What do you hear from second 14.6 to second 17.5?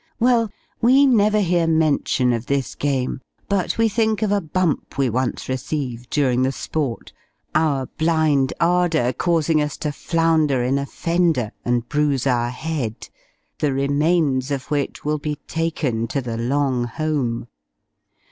which will be taken to the "long home."